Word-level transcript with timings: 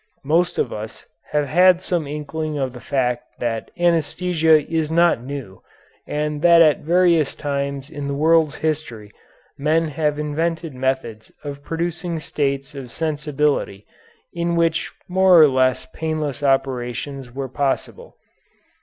Most 0.25 0.57
of 0.57 0.73
us 0.73 1.05
have 1.29 1.45
had 1.45 1.79
some 1.83 2.07
inkling 2.07 2.57
of 2.57 2.73
the 2.73 2.79
fact 2.81 3.37
that 3.39 3.69
anæsthesia 3.77 4.67
is 4.67 4.89
not 4.89 5.21
new, 5.21 5.61
and 6.07 6.41
that 6.41 6.59
at 6.59 6.79
various 6.79 7.35
times 7.35 7.87
in 7.91 8.07
the 8.07 8.15
world's 8.15 8.55
history 8.55 9.11
men 9.59 9.89
have 9.89 10.17
invented 10.17 10.73
methods 10.73 11.31
of 11.43 11.61
producing 11.61 12.17
states 12.19 12.73
of 12.73 12.91
sensibility 12.91 13.85
in 14.33 14.55
which 14.55 14.91
more 15.07 15.39
or 15.39 15.47
less 15.47 15.85
painless 15.93 16.41
operations 16.41 17.31
were 17.31 17.47
possible. 17.47 18.17